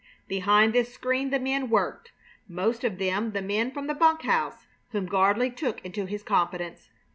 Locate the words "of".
2.83-2.97